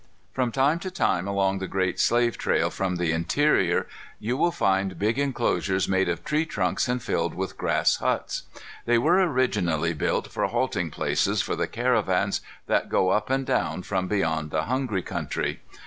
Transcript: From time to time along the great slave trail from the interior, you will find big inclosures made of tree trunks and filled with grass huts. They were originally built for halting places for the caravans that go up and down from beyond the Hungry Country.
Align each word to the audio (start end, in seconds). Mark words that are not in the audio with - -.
From 0.33 0.51
time 0.51 0.79
to 0.79 0.89
time 0.89 1.27
along 1.27 1.59
the 1.59 1.67
great 1.67 1.99
slave 1.99 2.35
trail 2.35 2.71
from 2.71 2.95
the 2.95 3.11
interior, 3.11 3.85
you 4.17 4.35
will 4.35 4.49
find 4.51 4.97
big 4.97 5.19
inclosures 5.19 5.87
made 5.87 6.09
of 6.09 6.23
tree 6.23 6.43
trunks 6.43 6.87
and 6.87 6.99
filled 7.03 7.35
with 7.35 7.55
grass 7.55 7.97
huts. 7.97 8.41
They 8.85 8.97
were 8.97 9.21
originally 9.21 9.93
built 9.93 10.31
for 10.31 10.47
halting 10.47 10.89
places 10.89 11.43
for 11.43 11.55
the 11.55 11.67
caravans 11.67 12.41
that 12.65 12.89
go 12.89 13.09
up 13.09 13.29
and 13.29 13.45
down 13.45 13.83
from 13.83 14.07
beyond 14.07 14.49
the 14.49 14.63
Hungry 14.63 15.03
Country. 15.03 15.59